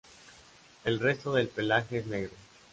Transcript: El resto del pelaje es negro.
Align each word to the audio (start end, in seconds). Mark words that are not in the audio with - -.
El 0.83 0.99
resto 0.99 1.31
del 1.31 1.47
pelaje 1.47 1.99
es 1.99 2.07
negro. 2.07 2.31